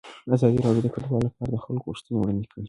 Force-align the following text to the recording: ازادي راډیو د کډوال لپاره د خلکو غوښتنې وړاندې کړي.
ازادي 0.33 0.59
راډیو 0.65 0.83
د 0.85 0.87
کډوال 0.93 1.21
لپاره 1.27 1.49
د 1.53 1.57
خلکو 1.65 1.87
غوښتنې 1.89 2.15
وړاندې 2.17 2.45
کړي. 2.51 2.59